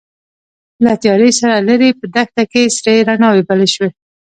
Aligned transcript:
له 0.83 0.91
تيارې 1.01 1.31
سره 1.39 1.55
ليرې 1.67 1.89
په 1.99 2.05
دښته 2.15 2.43
کې 2.51 2.73
سرې 2.77 2.95
رڼاوې 3.07 3.43
بلې 3.49 3.67
شوې. 3.75 3.89